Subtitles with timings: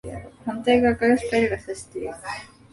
[0.43, 2.09] 反対側から光が射している